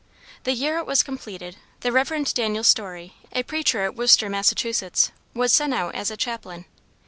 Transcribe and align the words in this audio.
The 0.45 0.53
year 0.53 0.79
it 0.79 0.87
was 0.87 1.03
completed, 1.03 1.57
the 1.81 1.91
Rev. 1.91 2.33
Daniel 2.33 2.63
Storey, 2.63 3.17
a 3.33 3.43
preacher 3.43 3.83
at 3.85 3.93
Worcester, 3.93 4.29
Massachusetts, 4.31 5.11
was 5.35 5.53
sent 5.53 5.75
out 5.75 5.93
as 5.93 6.09
a 6.09 6.17
chaplain. 6.17 6.65